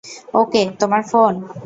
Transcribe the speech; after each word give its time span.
ওকে, 0.33 0.61
তোমার 0.79 1.01
ফোন। 1.11 1.33